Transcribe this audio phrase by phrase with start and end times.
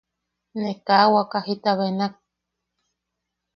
[0.59, 2.13] Ne kaa waka jita benak.